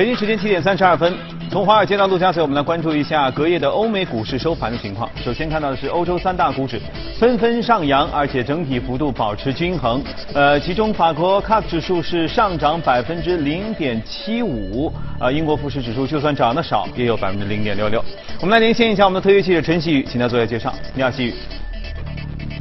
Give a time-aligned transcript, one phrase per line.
[0.00, 1.14] 北京时间七点三十二分，
[1.50, 5.06] 从华尔街到陆家嘴，我们来关注一下隔夜的欧美股市收盘的情况。
[5.22, 6.80] 首先看到的是欧洲三大股指
[7.18, 10.02] 纷纷上扬，而且整体幅度保持均衡。
[10.32, 14.90] 呃，其中法国 CAC 指数是上涨百分之零点七五，
[15.20, 18.02] 呃，英国富时指数就算涨得少，也有百分之零点六六。
[18.40, 20.72] 我们来连线一下我们的特约记者陈曦宇，请他做一下介绍。
[20.94, 21.34] 你好，曦宇。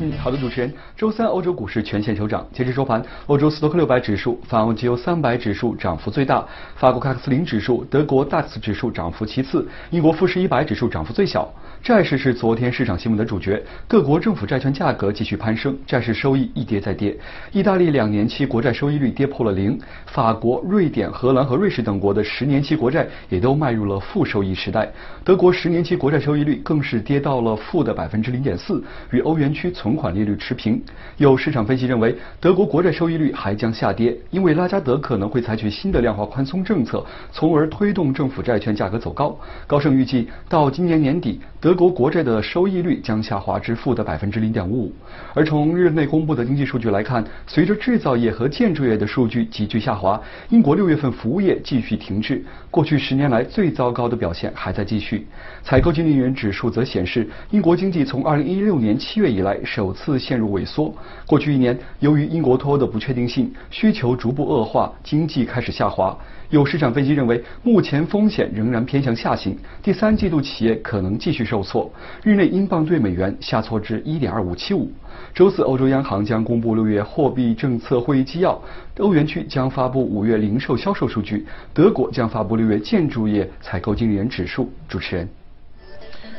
[0.01, 0.73] 嗯，好的，主持人。
[0.95, 2.47] 周三，欧洲股市全线收涨。
[2.53, 6.45] 截至收盘，欧洲斯托克六百指数、法欧 G 欧三百指数涨幅最大，
[6.77, 11.53] 法国卡克斯林指数、德国 DAX 指数涨幅其次，英国富时一百指数涨幅最小。
[11.81, 17.17] 债市是昨天市场新闻的主角，各国政府债券价格继续攀升，债市收益一跌再跌。
[17.51, 24.89] 意大利两年期国债收益率跌破了零，法国、瑞典、荷兰和瑞士等国的十年期国债也都迈入了负收益时代。
[25.25, 30.79] 德国十年期国债收益率更是跌到了负的百分之零点四，与欧元区存款利率持平。
[31.17, 39.35] 有市场分析认为，德国国债收益率还将下跌，因为拉加德可能会采取新的量化宽松政策，从而推动政府债券价格走高。
[39.65, 44.93] 高盛预计到今年年底，德国国债的收益率将下滑至负的百分之零点五五。
[45.33, 55.25] 而从日内公布的经济数据来看，随着制造业和建筑业的数据急剧下滑，英国六月份服务业继续停滞，过去十年来最糟糕的表现还在继续。
[55.63, 60.93] 采购经理人指数则显示，英国经济从二零一六年七月以来首次陷入萎缩。
[61.25, 66.13] 过去一年，由于英国脱欧的不确定性，需求逐步恶化，经济开始下滑。
[66.49, 71.89] 有市场分析认为，目前风险仍然偏向下行，第三季度企业可能继续受挫。
[72.23, 74.91] 日内英镑兑美元下挫至一点二五七五。
[75.33, 78.61] 周四，欧洲央行将公布六月货币政策会议纪要，
[78.97, 84.69] 欧元区将发布五月零售销售数据，德国将发布六月建筑业采购经理人指数。
[84.89, 85.38] 主持人。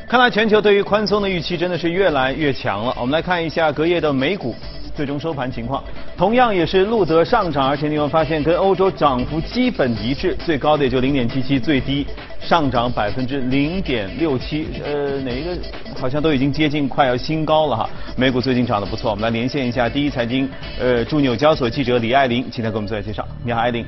[0.07, 2.93] 看来全球对于宽松的预期真的是越来越强了。
[2.99, 4.53] 我们来看一下隔夜的美股
[4.93, 5.81] 最终收盘情况，
[6.17, 12.05] 同样也是录得上涨，而且你会发现跟欧洲涨幅基本一致，最高的也就零点七七，最低
[12.41, 14.67] 上涨百分之零点六七。
[14.83, 15.57] 呃，哪一个
[15.97, 17.89] 好像都已经接近快要新高了哈。
[18.17, 23.25] 美股最近涨得不错，我们来连线一下第一财经呃驻纽交所记者李爱玲，请她给我们做一下介绍。
[23.45, 23.85] 你好，爱玲。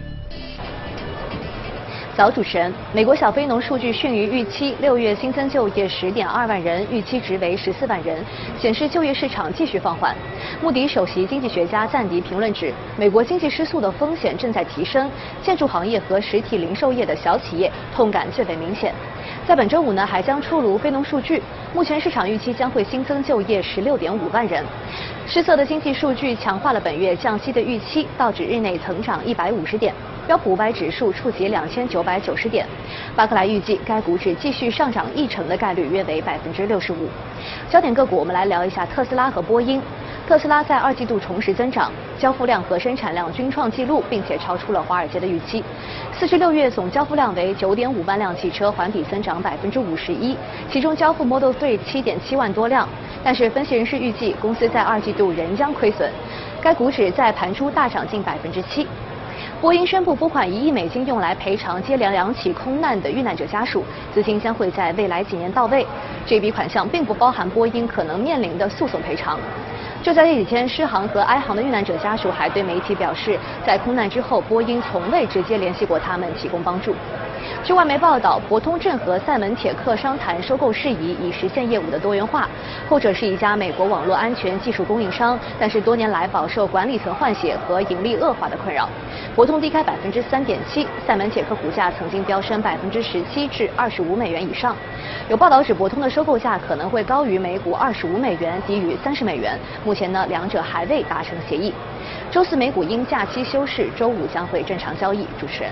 [2.15, 8.23] 早，主持人，美国小非农数据逊于预期，六月新增就业十点二万人，预期值为十四万人，
[8.59, 10.15] 显示就业市场继续放缓。
[10.61, 15.09] 穆迪首席经济学家赞迪评论指，美国经济失速的风险正在提升，
[15.41, 18.93] 建筑行业和实体零售业的小企业痛感最为明显。
[19.47, 21.41] 在本周五呢，还将出炉非农数据，
[21.73, 24.63] 目前市场预期将会新增就业十六点五万人。
[25.25, 29.93] 失色的经济数据强化了本月降息的预期，道指日内增长一百五十点。
[30.27, 32.65] 标普五百指数触及两千九百九十点，
[33.15, 37.09] 巴克莱预计该股指继续上涨一成的概率约为百分之六十五。
[37.69, 39.81] 焦点个股，我们来聊一下特斯拉和波音。
[40.25, 45.61] 特斯拉在二季度重拾增长，交付量和生产量均创纪录，并且超出了华尔街的预期。
[46.13, 50.37] 四至六月总交付量为九点五万辆汽车，环比增长百分之五十一，
[50.71, 52.87] 其中交付 Model 3七点七万多辆。
[53.21, 56.09] 但是分析人士预计，公司在二季度仍将亏损。
[56.61, 58.87] 该股指在盘初大涨近百分之七。
[59.59, 63.83] 波音宣布拨款一亿美金，用来赔偿接连两起空难的遇难者家属，
[64.13, 65.85] 资金将会在未来几年到位。
[66.25, 69.37] 这笔款项并不包含波音可能面临的诉讼赔偿。
[70.03, 76.93] 就在这几天，狮航和埃航的遇难者家属还对媒体表示，在空难之后，波音从未直接联系过他们提供帮助。
[77.63, 82.49] 据外媒报道，博通正和赛门铁克商谈收购事宜，以实现业务的多元化。
[82.89, 88.89] 后者是一家美国网络安全技术供应商，但是多年来饱受管理层换血和盈利恶化的困扰。
[89.35, 94.75] 博通低开百分之三点七，赛门铁克股价曾经飙升百分之十七至二十五美元以上。
[95.29, 99.57] 有报道指，博通的收购价可能会高于每股二十五美元，低于三十美元。
[99.85, 101.71] 目目前呢，两者还未达成协议。
[102.31, 105.27] 周四美股因假期休市，周五将会正常交易。
[105.39, 105.71] 主持人。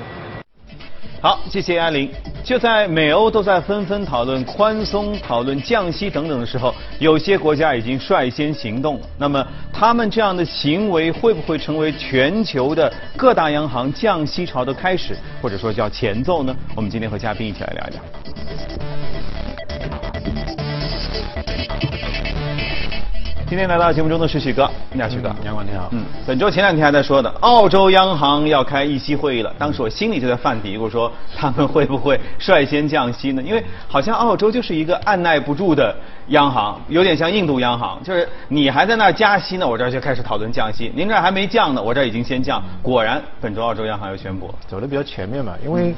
[1.20, 2.08] 好，谢谢阿玲。
[2.44, 9.08] 就在美欧都在纷纷讨论宽松、讨论降息等等的时候，有些国家已经率先行动了。
[9.18, 16.56] 那么，他们这样的行为会不会成为全球的各大央行降息潮的开始，或者说叫前奏呢？
[16.76, 18.91] 我们今天和嘉宾一起来聊一聊。
[23.52, 25.90] 今天来到节目中的是许哥，你好，许哥，杨管你好。
[25.92, 29.54] 嗯，本周前两天还在说的，澳洲央行要开议息会议了。
[29.60, 33.44] 当时我心里就在犯嘀咕，说他们会不会率先降息呢？
[33.44, 35.94] 因为好像澳洲就是一个按耐不住的
[36.28, 42.64] 央行，有点像印度央行，就是你还在那加息呢，我这儿就开始讨论降息；您这儿还没降呢，我这儿已经先降。
[42.82, 45.94] 果然，本周澳洲央行又宣布走的比较全面嘛，因为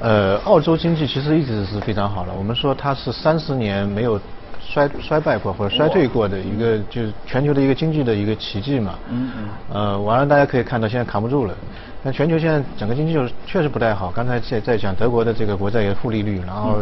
[0.00, 2.30] 呃，澳洲经济其实一直是非常好的。
[2.38, 4.20] 我们说它是三十年没有。
[4.66, 8.94] 衰衰败过或者衰退过的一个，就是全球的一个经济的一个奇迹嘛。
[9.10, 9.48] 嗯嗯。
[9.72, 11.54] 呃，完了大家可以看到现在扛不住了。
[12.02, 14.10] 那全球现在整个经济就是确实不太好。
[14.10, 16.78] 刚才在在讲德国的这个国债也负利率，然后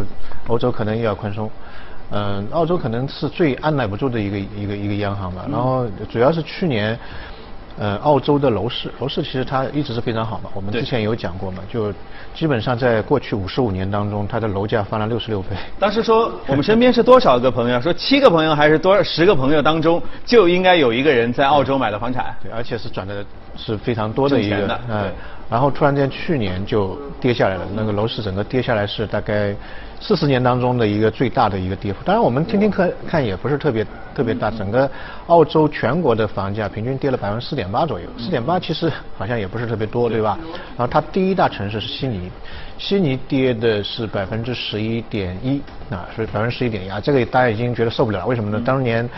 [0.47, 1.51] 欧洲可能又要宽松。
[2.11, 5.47] 嗯，澳洲可能是最按耐不住的一个一个一个央行吧。
[5.51, 6.99] 然后主要是去年。
[7.79, 10.51] 呃，澳洲的楼市，楼市其实它一直是非常好嘛。
[10.55, 11.93] 我们之前有讲过嘛，就
[12.35, 15.57] 基本上在过去五十五年当中，它的楼价翻了六十六倍。
[15.79, 17.81] 当时说我们身边是多少个朋友？
[17.81, 22.37] 说 七个朋友还是多十个朋友当中就应该有一个人在澳洲买了房产。
[22.43, 23.25] 对，而且是转的
[23.57, 24.81] 是非常多的一个。
[24.89, 25.11] 嗯。
[25.51, 29.55] 然后突然间去年就跌下来了，那个楼市整个跌下来是大概。
[30.05, 34.91] 四十年当中的一个最大的一个跌幅，当然我们听听看看也不是特别特别大，整个
[35.29, 40.37] 澳洲全国的房价平均跌了百分之四点八左右，四点八其实好像也不是特别多，对吧？
[40.77, 42.29] 然后它第一大城市是悉尼，
[42.79, 48.61] 悉尼跌的是百分之十一点一，啊，所以百分之十一点一啊，这个大家已经觉得受不了，为什么呢？
[48.67, 49.09] 当年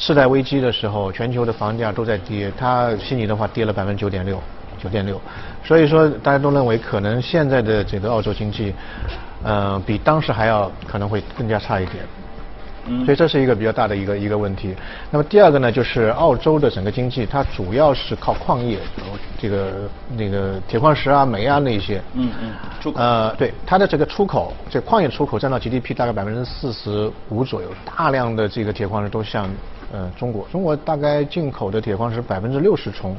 [0.00, 4.40] 次贷危机的时候，全球的房价都在跌，它悉尼的话跌了百分之九点六，
[4.82, 5.20] 九点六，
[5.62, 8.74] 所以说大家都认为可能现在的这个澳洲经济。
[9.42, 12.04] 嗯，比当时还要可能会更加差一点，
[12.84, 14.76] 嗯，所以这是一个比较大的一个一个问题。
[15.10, 18.78] 那么第二个呢，就是澳洲的整个经济，它主要是靠矿业，
[19.38, 22.52] 这个那个铁矿石啊、煤啊那些，嗯嗯，
[22.82, 29.48] 出口，呃，对，它的这个出口，这矿业出口占到 GDP 大概百分之四十五左右，大量的这个铁矿石都向
[29.92, 33.16] 呃中国，中国大概进口的铁矿石百分之六十从。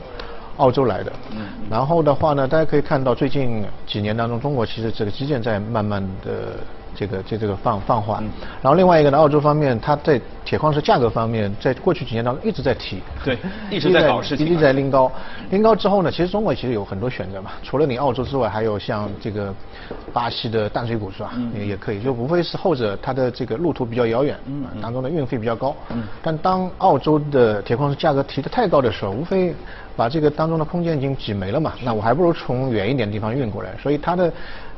[0.57, 6.57] 澳洲来的，嗯，然后的话呢，大家可以看到最近几年当中，中国其实这个基建在慢慢的
[6.95, 8.23] 这个这这个放放缓，
[8.61, 13.37] 然后另外一个呢，澳洲方面它在铁矿石价格方面，在过去几年当中一直在提，对，
[13.69, 15.11] 一直在搞事情，一直在拎高，
[15.49, 19.53] 拎高之后呢，其实中国其实有很多选择嘛，除了你澳洲之外，还有像这个
[20.11, 21.31] 巴西的淡水股是吧？
[21.55, 29.55] 也也可以，就无非是后者它的这个路途比较遥远，嗯，当中的运费比较高，嗯，但当澳洲的铁矿石价格提的太高的时候，无非
[29.95, 33.71] 把这个当中的空间已经挤没了嘛，那我还不如从远一点地方运过来。
[33.81, 34.31] 所以它的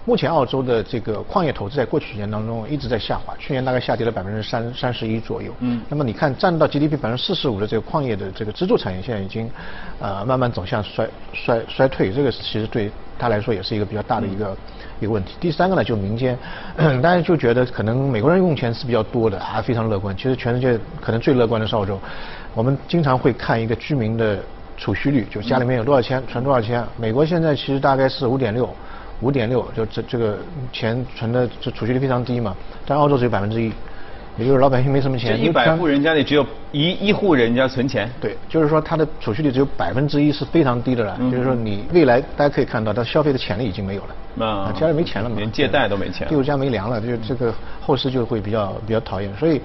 [0.06, 5.54] 目前澳洲的这个矿业投资在过去几年当中一直在下滑，去年大概下跌了百分之三三十一左右。
[5.60, 5.82] 嗯。
[5.88, 9.50] 那么你看占到 GDP 百分之四十五的这个矿业的这个支柱产业，现在已经
[10.00, 14.58] 呃慢慢走向衰衰衰退，这个其实对他来说也是一个比较大的一个
[15.00, 15.36] 一个问题。
[15.40, 16.38] 第三个呢，就民间，
[17.02, 20.16] 大家就觉得可能美国人用钱是比较多的啊，非常乐观。
[20.18, 21.98] 其实全世界可能最乐观的是澳洲。
[22.54, 24.40] 我们经常会看一个居民的。
[24.76, 28.68] 储蓄率就家里面有多少钱存多少钱，美国现在其实大概是五点六，
[29.22, 30.38] 五点六就这这个
[30.72, 32.56] 钱存的这储蓄率非常低嘛，
[32.86, 33.72] 但澳洲只有百分之一，
[34.38, 35.40] 也就是老百姓没什么钱。
[35.40, 38.10] 一百户人家里只有一一户人家存钱。
[38.20, 49.62] 对，就是说他的储蓄率只有百分之一是非常低的了，就是说你未来大家可以看到他消费的潜力已经没有了，啊，家里没钱了嘛，连借贷都没钱，第五家没粮了，就这个后市就会比较比较讨厌，所以，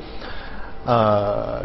[0.85, 1.62] 呃。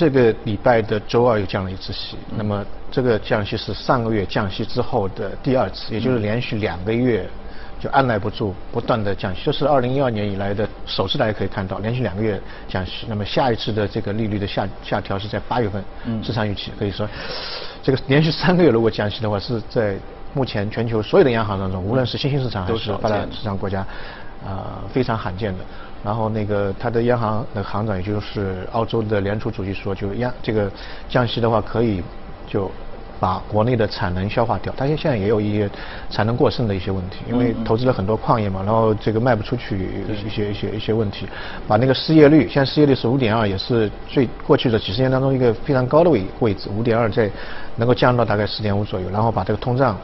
[0.00, 7.28] 这个礼拜的周二又降了一次息，那么这个降息是上个月降息之后的第二次，也就是连续两个月
[7.78, 13.04] 就按耐不住，不断的降息，这是二零一二年以来的首次，大家可以看到连续两个月降息。
[13.10, 15.84] 那么下一次的这个利率的下下调是在八月份，
[16.24, 17.06] 市场预期可以说，
[17.82, 19.96] 这个连续三个月如果降息的话，是在
[20.32, 23.86] 目前全球所有的央行当中，无论是新兴市场还是发达市场国家，
[24.46, 25.64] 啊非常罕见的。
[26.02, 30.70] 然后那个他的央行的行长，也就是澳洲的联储主席说，就央这个
[31.08, 32.02] 降息的话，可以
[32.46, 32.70] 就
[33.18, 34.72] 把国内的产能消化掉。
[34.78, 35.68] 他现现在也有一些
[36.08, 39.76] 产能过剩的一些问题，因为投资了很多矿业嘛，然后这个卖不出去
[40.08, 41.28] 一些一些一些问题。
[41.68, 47.30] 把那个失业率，现在失业率是五点二，也是最过去的几十年当中一个非常高的位位置，五点二在
[47.76, 49.94] 能够降到大概四点五左右，然后把这个通胀。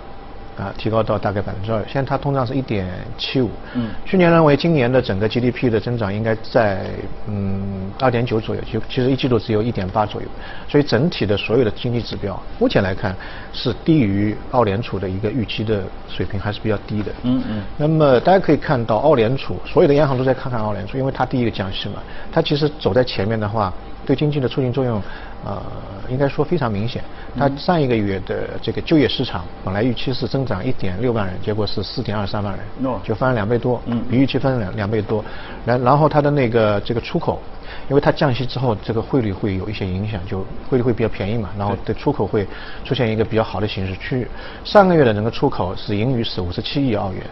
[0.56, 3.50] 啊，提高到大概百分之二，现在它通胀是一点七五。
[3.74, 3.90] 嗯。
[4.04, 6.86] 去年认为今年的整个 GDP 的增长应该在
[7.26, 10.28] 嗯二点九左右，就其实一季度只有一点八左右，
[10.66, 13.14] 所以整体的所有的经济指标目前来看
[13.52, 17.12] 是低于澳联储的一个预期的水平，还是比较低的。
[17.24, 17.62] 嗯嗯。
[17.76, 23.72] 那么大家可以看到，澳联储所有的央行都在看看澳联储，因为它第一个降息嘛，它其实走在前面的话。
[24.06, 25.02] 对经济的促进作用，
[25.44, 25.60] 呃，
[26.08, 27.02] 应该说非常明显。
[27.36, 32.64] 它上一个月的这个就业市场本来预期是增长一点六万人，结果是四点二三万人，
[33.02, 35.22] 就翻了两倍多，比预期翻了两两倍多。
[35.66, 37.42] 然然后它的那个这个出口，
[37.90, 42.46] 因为它降息之后，这个汇率会有一些影响，就汇率会比较便宜嘛，然后对出口会
[42.84, 43.94] 出现一个比较好的形势。
[43.96, 44.26] 去
[44.64, 47.22] 上个月的整个出口是盈余是五十七亿澳元。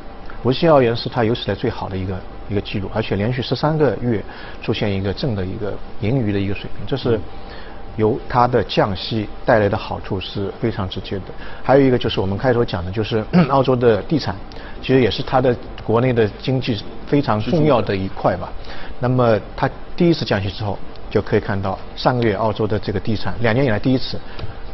[0.43, 4.23] 五十七亿澳元是它有史以来最好的一个一个记录，而且连续十三个月
[4.63, 7.19] 出现一个正的一个盈余的一个水平，这是
[7.97, 11.25] 由它的降息带来的好处是非常直接的。
[11.63, 14.35] 还有一个就是我们开头讲的，就是 澳洲的地产，
[14.83, 18.53] 其实也是它的国内的经济非常重要的一块吧。
[19.01, 24.19] 那么它第一次降息之后，就可以看到上个月澳洲的这个地产两年以来第一次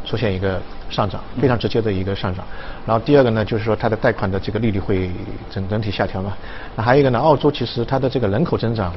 [0.05, 0.61] 出现一个
[0.91, 2.45] 上涨，非常直接的一个上涨。
[2.87, 5.11] 然后第二个呢，就是说它的贷款的这个利率会
[5.51, 6.33] 整整体下调嘛。
[6.77, 8.93] 那还有一个呢，澳洲其实它的这个人口增长。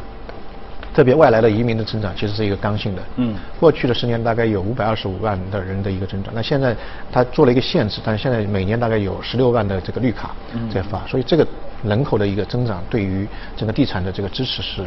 [0.94, 3.02] 特别外来的移民的增长其实是一个刚性的。
[3.16, 3.36] 嗯。
[3.60, 6.76] 过去的十年大概有五百二十五万的人的一个增长，那现在
[7.12, 10.36] 它做了一个限制，但是现在每年大概有十六万的这个绿卡
[10.72, 11.44] 在发，所以这个
[11.84, 14.84] 人口的一个增长对于整个地产的这个支持是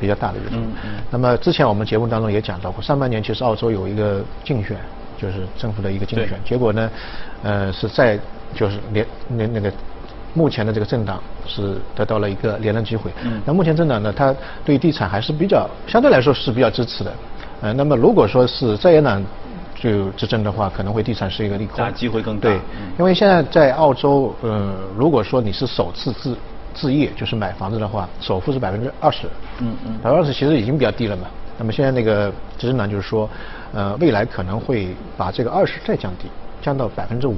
[0.00, 0.56] 比较大的一个。
[0.56, 0.90] 嗯嗯。
[1.08, 4.76] 那么之前我们节目当中也讲到过，上半年其实澳洲有一个竞选，
[5.16, 6.90] 就是政府的一个竞选，结果呢，
[7.42, 8.18] 呃，是在
[8.54, 9.72] 就是连那那个。
[10.36, 13.08] 目前的这个政党是得到了一个连任机会。
[13.22, 13.40] 嗯。
[13.44, 17.12] 那目前政党呢，它对地产还是比较相对来说是比较支持的。
[17.60, 19.24] 呃，那么如果说是在野党
[19.76, 21.76] 就执政的话，可能会地产是一个利空。
[21.78, 22.48] 大机会更大。
[22.48, 22.58] 对。
[22.98, 26.34] 因为现在在澳洲，呃，如果说你是首次置
[26.74, 29.28] 置业，就是买房子的话，首付是百分之二十。
[29.60, 29.98] 嗯嗯。
[30.02, 31.28] 百分之二十其实已经比较低了嘛。
[31.58, 33.28] 那么现在那个执政党就是说，
[33.72, 36.28] 呃，未来可能会把这个二十再降低，
[36.60, 37.36] 降到百分之五。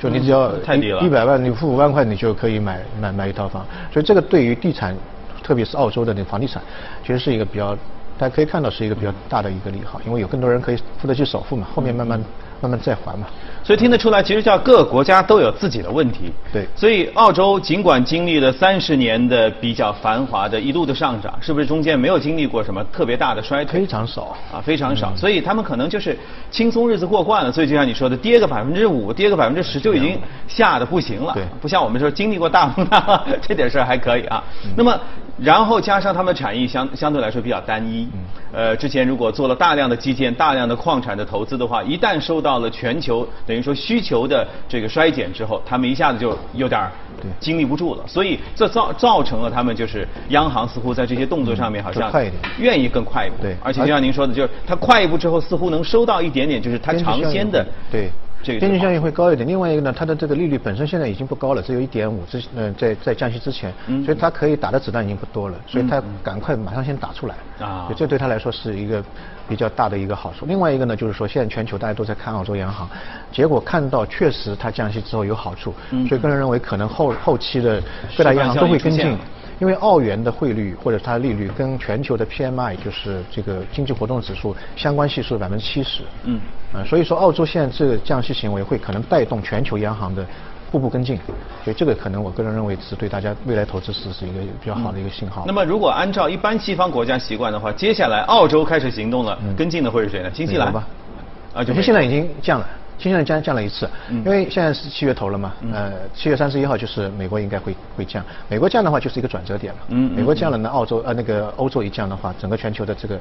[0.00, 0.52] 就你只要
[1.00, 3.64] 一百万，你付五万块，你就可以买买买一套房。
[3.92, 4.96] 所以这个对于地产，
[5.42, 6.62] 特别是澳洲的那个房地产，
[7.02, 7.74] 其实是一个比较，
[8.18, 12.20] 大家可以看到是一个比较大的一个利好，因为有更多人可以付得起首付嘛，后面慢慢。
[12.60, 13.26] 慢慢再还嘛，
[13.64, 16.30] 所以听得出来，其实叫各个国家都有自己的问题。
[16.52, 23.80] 对，所以澳洲尽管经历了三十年的比较繁华的一路的上涨，是不是中间没有经历过什么特别大的衰退？
[23.80, 25.16] 非常少啊，非常少。
[25.16, 26.16] 所以他们可能就是
[26.50, 27.50] 轻松日子过惯了。
[27.50, 31.32] 所以就像你说的，跌个百分之五，跌个百分之十，就已经吓得不行了。
[31.32, 34.44] 对，不像我们说经历过大风大浪， 这点事儿还可以啊。
[34.76, 35.00] 那么。
[35.36, 38.08] 然后加上他们的产业相相对来说比较单一，
[38.52, 46.88] 呃，之前如果做了大量的基建、大量的矿产的投资的话，一旦受到了全球等于说需求的这个衰减之后，他们一下子就有点
[47.40, 48.04] 经历不住了。
[48.06, 52.12] 所以这造造成了他们就是央行似乎在这些动作上面好像
[52.58, 53.36] 愿意更快一步。
[53.42, 57.66] 对，而且就像您说的，就是它快一步之后，似乎能收到一点点，就是它尝鲜的。
[57.90, 58.08] 对。
[58.58, 63.72] 边际效应会高一点，另外一个呢，它的这个利率本身现在已经不高了，只有一点五之，嗯，在在降息之前，
[64.04, 69.02] 所以它可以打的子弹已经不多了，所以它赶快马上先打出来，啊，这对他来说是一个
[69.48, 70.46] 比较大的一个好处。
[70.46, 72.88] 另外一个呢，就是说现在全球大家都在看澳洲央行，
[73.32, 75.74] 结果看到确实它降息之后有好处，
[76.08, 77.82] 所以个人认为可能后后期的
[78.16, 79.16] 各大央行都会跟进。
[79.60, 86.02] 因为澳元的汇率或者它的利率跟全球的 PMI 就是这个经济活动指数相关系数百分之七十。
[86.24, 86.40] 嗯。
[86.72, 90.26] 啊，所以说澳洲现在这个降息行为会可能带动全球央行的
[90.72, 91.16] 步步跟进，
[91.62, 95.44] 所以这个可能我个人认为是对大家未来投资是是一个比较好的一个信号。
[95.46, 100.30] 那么如果按照一般西方国家习惯的话，接下来澳洲开始行动了，跟进的会是谁呢？
[100.34, 100.84] 新西兰吧。
[101.54, 102.68] 啊，就是现在已经降了。
[102.98, 109.80] 新西兰降降了一次，因为现在是七月头了嘛，呃，七月三十一号就是美国应该会会降，美国降的话就是一个转折点嘛，
[110.14, 113.18] 美国降了呢，澳洲呃那个欧洲一降的话，整个全球的这个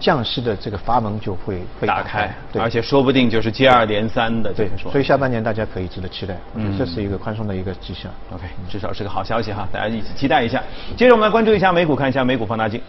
[0.00, 10.62] 降息的这个阀门就会被打开，而且说不定就是接二连三的，对，所以下半年大家可以值得期待，嗯，这是一个宽松的一个迹象，OK，至少是个好消息哈，大家一起期待一下。
[10.96, 12.80] 接着我们来关注一下美股，看一下美股放大镜。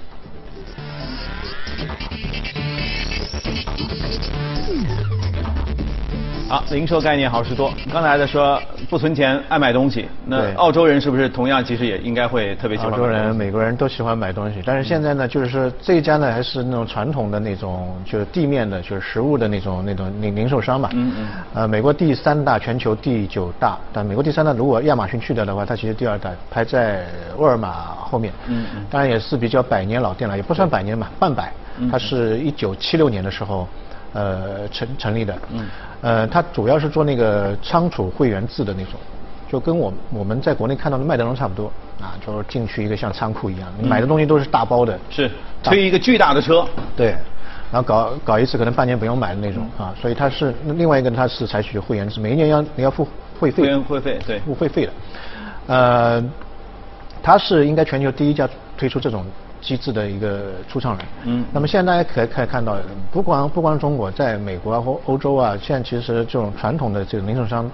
[6.53, 7.74] 好，零售概念好事多。
[7.91, 12.91] 刚才在说不存钱爱买东西，那澳洲人是不是同样其实也应该会特别喜欢？
[12.91, 20.89] 澳洲人、美国人都喜欢买东西，但是现在呢，就是说这一家呢还是那种传统的那种，就是地面的，就是实物的那种那种零零售商嘛。
[20.93, 21.27] 嗯嗯。
[21.55, 27.03] 呃，美国第三大，全球第九大，但美国第三大如果亚马逊去掉的话，它其实第二大，排在
[27.36, 28.31] 沃尔玛后面。
[28.45, 28.86] 嗯嗯。
[28.91, 31.51] 当然也是比较百年老店了，也不算百年嘛，半百。
[31.91, 33.67] 它是一九七六年的时候。
[34.13, 35.67] 呃，成成立的，嗯，
[36.01, 39.00] 呃，它主要是做那个仓储会员制的那种，
[39.50, 45.29] 就跟我我们在国内看到的麦德龙差不多，啊，就是进去一个像仓库一样，你买的东西都是大包的，是
[45.63, 46.63] 推一个巨大的车，
[46.96, 47.15] 对，
[47.72, 53.08] 然后搞搞一次可能半年不用买的那种啊，所以它是另外一个它是采取会员制，每一年要你要付
[53.39, 54.93] 会费，会员会费对，付会费的，
[55.65, 56.24] 呃，
[57.24, 59.25] 它是应该全球第一家推出这种。
[59.63, 62.77] 机制的一个出场人，嗯，那么现在大家可以可以看到，
[63.10, 67.72] 不光不光中国，在美国啊或欧洲啊，现在其实这种传统的这个零售商，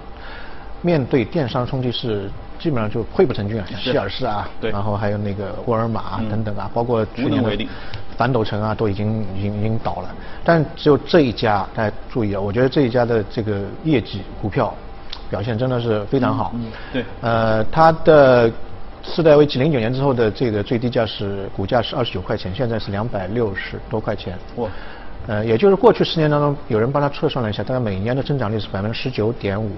[0.82, 2.30] 面对电商冲击是
[2.60, 7.66] 基本上就溃不成军啊，像希尔斯啊，对，然后还有那个沃尔玛啊等等啊，包括去年的
[8.16, 14.72] 反斗城啊，都已经已经已经倒了，但只有这一家，大家注意啊，我觉得这一家的这个业绩股票
[15.28, 18.48] 表现真的是非常好，嗯，对，呃，它的。
[19.02, 24.38] 次贷危机零九年之后的这个最低价是股价是二十九块钱，现在是两百六十多块钱。
[24.56, 24.68] 哇！
[25.26, 29.70] 呃，也就是过去十年当中，有人帮他测算了一下，大概每年的增长率是百分之十九点五。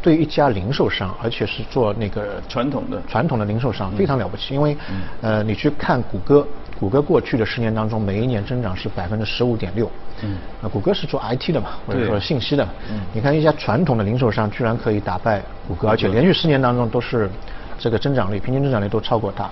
[0.00, 4.54] 对于一家零售商，而且是做那个传统的传统的零售商，非常了不起。
[4.54, 4.76] 因为，
[5.22, 6.46] 呃，你去看谷歌，
[6.78, 9.90] 谷歌过去的十年当中，每一年增长是百分之十五点六。
[10.22, 12.66] 嗯，那谷歌是做 IT 的嘛，或者说信息的。
[12.90, 17.28] 嗯，你看一家传统的零售商居然可以打败谷歌，而且连续十年当中都是。
[17.78, 19.44] 这个增长率，平均增长率都超过它，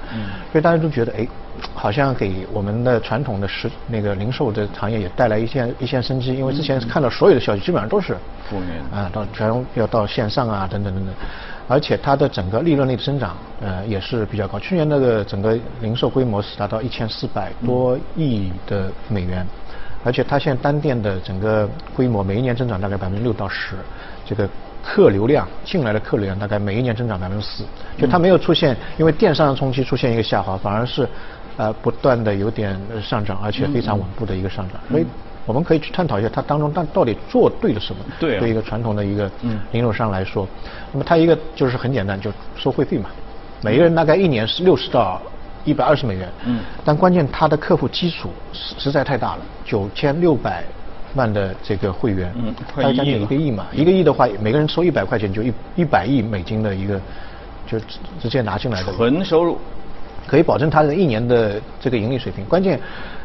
[0.50, 1.26] 所以大家都觉得，哎，
[1.74, 8.16] 好像给我们的传统的实那个零售的行业也带来一线一线生机，因为之前看到所有的消息基本上都是
[8.48, 11.14] 负面啊，到全要到线上啊，等等等等，
[11.68, 14.58] 而且它的整个利润率的增长，呃，也是比较高。
[14.58, 19.46] 去年那个整个零售规模是达到一千四百多亿的美元，
[20.04, 23.76] 而且它现在单店的整个规模每一年增长大概百分之六到十，
[24.24, 24.48] 这个。
[24.82, 27.64] 客流量进来的客流量大概每一年增长百分之四，
[27.96, 31.08] 就它没有出现因为电商的冲击出现一个下滑，反而是
[31.56, 34.80] 呃不断的有点上涨，而且非常稳步的一个上涨。
[34.90, 35.06] 所以
[35.46, 38.04] 我们可以去探讨一下它当中但到底做对了什么？
[38.18, 39.30] 对，对一个传统的一个
[39.70, 40.46] 零售商来说，
[40.92, 43.08] 那么它一个就是很简单，就收会费嘛，
[43.60, 45.22] 每个人大概一年是六十到
[45.64, 46.28] 一百二十美元。
[46.44, 50.64] 嗯，但关键它的客户基础实实在太大了，九千六百。
[51.14, 57.00] 万的这个会员，嗯，快将近一个亿嘛，一个亿的话，每个人收一百块钱，就一一百亿美金的一个，
[57.66, 57.78] 就
[58.20, 59.58] 直接拿进来的纯收入，
[60.26, 62.44] 可以保证他的一年的这个盈利水平。
[62.46, 62.78] 关键。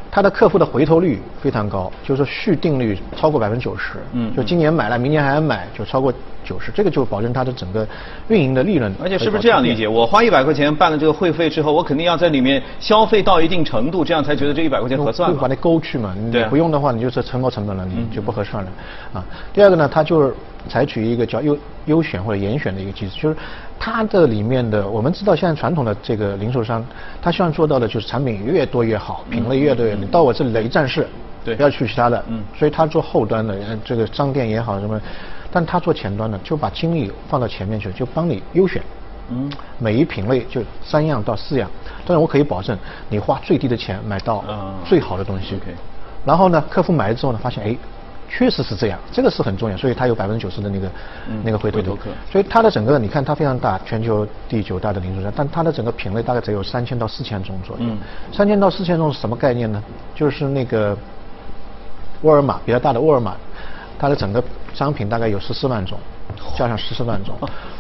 [0.10, 3.96] 他的客户的回头率非常高，就是说续订率超过百分之九十。
[4.13, 6.12] 嗯，就今年买了，明年还要买，就超过
[6.48, 7.86] 九十，这个就保证它的整个
[8.30, 8.94] 运营的利润。
[9.04, 9.88] 而且是不是这样理解？
[9.88, 15.36] 我花一百块钱办了这个会费之后，我肯定要在里面消费到一定程度，这样才觉得这一百块钱合算。
[15.36, 18.72] 把那勾去嘛，你不用的话，你就是沉没成本了，你就不合算了。
[19.13, 20.34] 啊，第二个呢，它就是
[20.70, 23.36] 采取一个叫优优选或者严选的一个机制，就是。
[23.80, 26.84] 它的里面的，我们知道现在传统的这个零售商，
[27.22, 29.94] 他希望做到的就是产品越多越好，品类越多越。
[29.94, 31.08] 你到我这里来一站式，
[31.46, 32.25] 对，不要去其他的。
[32.27, 32.42] 嗯。
[32.58, 35.00] 所以他做后端的，这个商店也好什么，
[35.58, 38.80] 但他做前端的，就把精力放到前面去，就帮你优选。
[39.32, 39.52] 嗯。
[39.80, 41.67] 每一品类就三样到四样，
[42.06, 42.78] 但是我可以保证
[43.10, 44.43] 你花最低的钱买到
[44.86, 45.60] 最好的东西。
[46.24, 47.76] 然后呢，客户买了之后呢，发现哎。
[48.30, 50.91] 确实是这样，这个是很重要，所以它有百分之九十的那个
[51.46, 51.98] 那个回头率。
[52.30, 57.86] 所以它的整个，你看它非常大，全球第九大的零售商，但它的整个品类大概只有三千到四千种左右。
[58.34, 59.82] 三千到四千种是什么概念呢？
[60.13, 60.96] 就是那个
[62.24, 63.34] 沃尔玛比较大的沃尔玛，
[64.00, 65.98] 它的整个商品大概有十四万种，
[66.56, 67.36] 加上十四万种。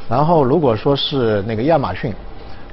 [0.09, 2.13] 然后如果说是那个亚马逊，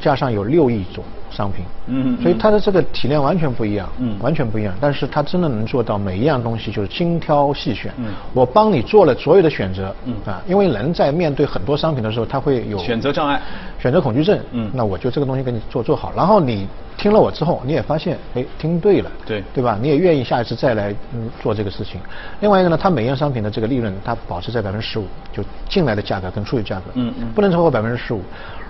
[0.00, 1.04] 加上有六亿种。
[1.30, 4.72] 商品，嗯，所以它的这个体量完全不一样，嗯，完全不一样。
[4.80, 10.14] 但是它真的能做到每一样东西就是精挑细选，嗯，我帮你做了所有的选择，嗯。
[10.24, 13.42] 啊，因为人在面对很多商品的时候，他会有选择障碍、
[13.80, 16.68] 选择恐惧症，嗯，那我就这个东西给你做做好，然后你
[17.04, 19.78] 听了我之后，你也发现，哎，听对了，对，对吧？
[19.78, 22.00] 你也愿意下一次再来嗯做这个事情。
[22.40, 28.22] 另外一个呢，它每样商品的这个利润，它保持在百分之十五，就进来的价格跟出去价格，嗯嗯，不能超过百分之十五。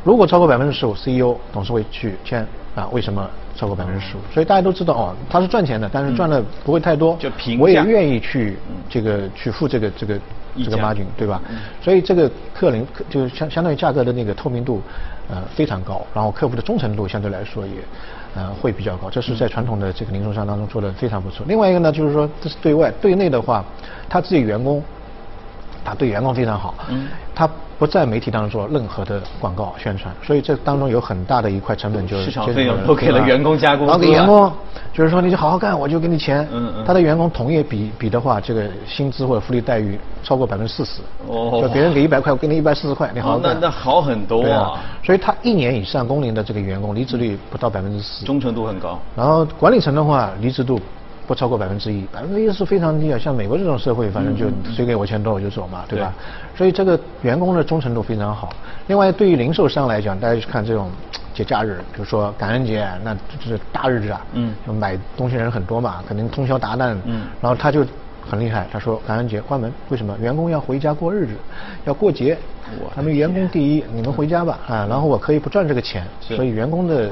[0.02, 2.44] 如果超过百分之十五，CEO 董事会去签
[2.74, 2.88] 啊？
[2.90, 4.20] 为什么超过百分之十五？
[4.32, 7.16] 所以大家都知道哦，他是赚钱的，但是赚的不会太多。
[7.20, 8.58] 就平我也愿意去
[8.90, 10.18] 这个去付这个这个
[10.64, 11.40] 这个 margin，对吧？
[11.80, 14.82] 所以这个客人就是相相当于价格的那个透明度
[15.30, 17.72] 呃非常高，然后客户的忠诚度相对来说也
[18.34, 19.08] 呃会比较高。
[19.10, 21.44] 这是在传统的这个零售商当中做的非常不错。
[21.48, 23.64] 另外一个呢，就是说这是对外，对内的话，
[24.08, 24.82] 他自己员工。
[25.86, 27.46] 他对员工非常好，嗯，他
[27.78, 34.50] 不在媒体当中做任何的广告宣传，所以这当中有很大的一块成本就是市场费用都给了员工加工，然后给员工
[34.92, 36.46] 就是说你就好好干，我就给你钱。
[36.52, 36.84] 嗯嗯。
[36.84, 41.00] 他的员工同业比比的话，这个薪资或者福利待遇超过百分之四十。
[41.26, 41.60] 哦。
[41.62, 43.54] 就别人给一百块，我给你一百四十块，你好好干。
[43.54, 44.78] 那那好很多啊。
[45.02, 48.24] 所以他一年以上工龄的这个员工离职率不到百分之十。
[48.24, 48.98] 忠诚度很高。
[49.16, 50.80] 然后管理层的话，离职度。
[51.26, 53.18] 不超过百分之一，百分之一是非常低啊。
[53.18, 56.12] 像美国这种社会，反正就谁给我钱多我就走嘛，对吧？
[56.56, 58.50] 所以这个员工的忠诚度非常好。
[58.86, 60.90] 另外，对于零售商来讲，大家去看这种
[61.32, 64.26] 节假日，比如说感恩节，那就是大日子啊。
[64.32, 64.54] 嗯。
[64.74, 66.94] 买东西人很多嘛，肯定通宵达旦。
[67.04, 67.22] 嗯。
[67.40, 67.86] 然后他就
[68.28, 70.16] 很厉害，他说感恩节关门，为什么？
[70.20, 71.32] 员工要回家过日子，
[71.84, 72.36] 要过节。
[72.94, 77.10] 他们员工第一，你们回家吧啊，然后我可以不赚这个钱，所以员工的。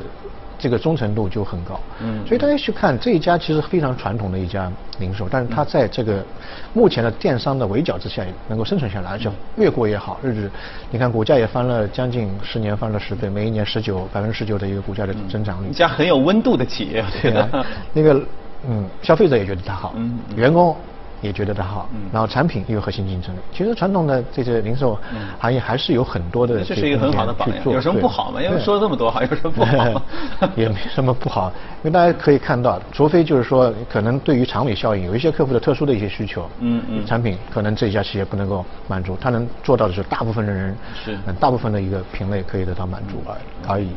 [0.62, 4.70] 这个忠诚度就很高，嗯，所以大家去看这一家其实非常传统的一家
[5.00, 6.24] 零售，但是它在这个
[6.72, 10.48] 目前的电商的围剿之下能够生存下来，而且越过越好，日子
[10.92, 15.70] 你看股价也翻了将近十年，翻了十倍，每一年十九百分之十九的一个股价的增长率。
[15.70, 18.22] 一家很有温度的企业，对啊，那个
[18.68, 20.76] 嗯，消费者也觉得它好，嗯，员工
[21.22, 23.38] 也觉得它好，然后产品也有核心竞争力。
[23.52, 24.98] 其实传统的这些零售
[25.38, 27.58] 行业还是有很多的这是一个很好的榜样。
[27.64, 28.42] 有什么不好吗？
[28.42, 30.02] 因为说了这么多，好， 有什么不好？
[30.56, 43.88] 也没什么不好，因为大家可以看到，除非就是说可能对于长尾效应，有一些客户的特殊的一些需求，嗯嗯，产品可能这一家企业不能够满足，他能做到的是大部分的人是大部分的一个品类可以得到满足而而已。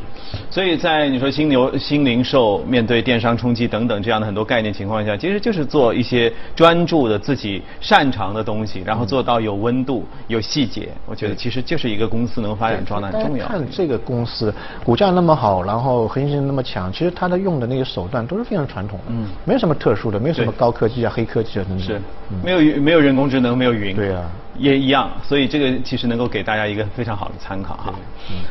[0.50, 10.88] 所以在你说新牛新零售面对电商冲击等等这样的很多概念情况下，其实就是做一些专注的自己擅长的东西，然后做到有温度、有细节。
[11.06, 13.46] 我觉得其实就是一个公司能发展壮大很重要。
[13.46, 14.52] 看这个公司
[14.84, 21.86] 股价那么好，然后核心性那么强，其实它的用的那些手段都是非常传统的，嗯，没有什么特殊的，没有什么高科技啊、黑科技啊等等。
[21.86, 22.00] 是，
[22.42, 23.94] 没有没有人工智能，没有云。
[23.94, 24.30] 对啊。
[24.58, 27.94] 也一样，所以这个其实能够给大家一个非常好的参考哈。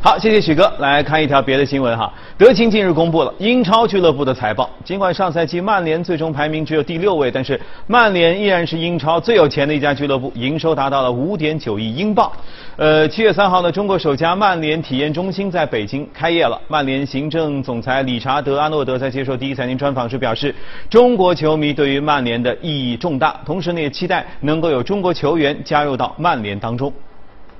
[0.01, 0.71] 好，谢谢许哥。
[0.79, 2.11] 来看一条别的新闻哈。
[2.37, 12.31] 德勤近日公布了英超俱乐部的财报，尽管上赛季曼联最终排名只有第六位，但是曼联依然是英超最有钱的一家俱乐部，营收达到了五点九亿英镑。
[12.75, 16.61] 呃，七月三号呢，中国首家曼联体验中心在北京开业了。
[16.67, 20.53] 曼联行政总裁理查德·阿诺德在接受第一财经专访时表示，
[20.89, 25.94] 中国球迷对于曼联的意义重大，同时呢也期待能够有中国球员加入。
[25.95, 26.91] 到曼联当中，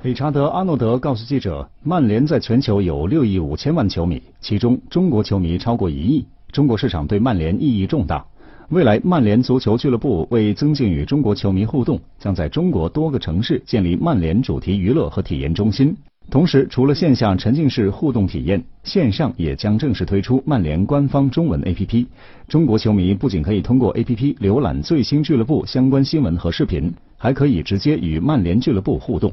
[0.01, 6.25] 理查德·阿诺德告诉记者，曼联在全球有六亿五千万球迷，其中中国球迷超过一亿。
[6.51, 8.25] 中国市场对曼联意义重大。
[8.69, 15.95] 未来，曼联足球俱乐部为增进与中国球迷互动，将在中国多个城市建立曼联主题娱乐和体验中心。
[16.31, 22.07] 同时，除了线下沉浸式互动体验，线上也将正式推出曼联官方中文 APP。
[22.47, 26.91] 中国球迷不仅可以通过 APP 浏览最新俱乐部相关新闻和视频。
[27.24, 29.32] 还可以直接与曼联俱乐部互动。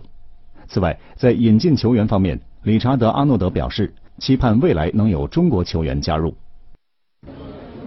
[0.67, 6.33] 此外，在引进球员方面，理查德·阿诺德表示，期盼未来能有中国球员加入。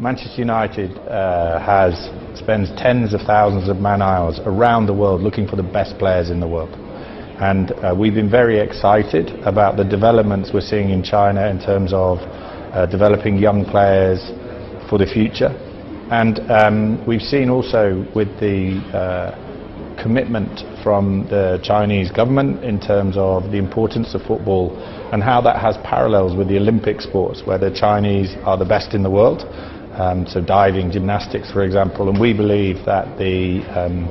[0.01, 1.93] Manchester United has
[2.35, 6.31] spent tens of thousands of man hours around the world looking for the best players
[6.33, 6.71] in the world,
[7.39, 12.19] and we've been very excited about the developments we're seeing in China in terms of
[12.91, 14.33] developing young players
[14.89, 15.53] for the future,
[16.11, 16.41] and
[17.07, 18.81] we've seen also with the
[20.02, 24.76] commitment from the Chinese government in terms of the importance of football
[25.14, 28.94] and how that has parallels with the Olympic sports, where the Chinese are the best
[28.94, 29.44] in the world.
[29.94, 34.10] Um, so diving, gymnastics, for example, and we believe that the um,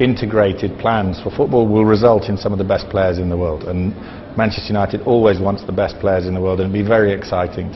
[0.00, 3.64] integrated plans for football will result in some of the best players in the world.
[3.64, 3.94] And
[4.36, 7.68] Manchester United always wants the best players in the world, and it'd be very exciting